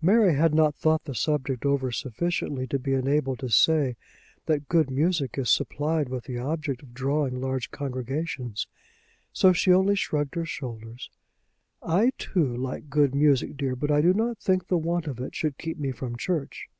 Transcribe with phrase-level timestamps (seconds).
[0.00, 3.96] Mary had not thought the subject over sufficiently to be enabled to say
[4.46, 8.66] that good music is supplied with the object of drawing large congregations,
[9.30, 11.10] so she only shrugged her shoulders.
[11.82, 15.34] "I, too, like good music, dear; but I do not think the want of it
[15.34, 16.70] should keep me from church."